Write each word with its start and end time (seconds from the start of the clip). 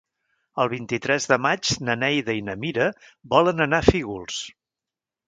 El 0.61 0.69
vint-i-tres 0.71 1.27
de 1.31 1.37
maig 1.47 1.73
na 1.89 1.95
Neida 2.03 2.35
i 2.37 2.41
na 2.47 2.55
Mira 2.63 2.87
volen 3.35 3.65
anar 3.67 3.83
a 3.85 3.89
Fígols. 3.91 4.41